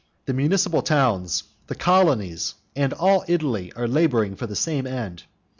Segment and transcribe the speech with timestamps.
[0.25, 5.25] The municipal towns, the colonies, and all Italy are labouring for the same end.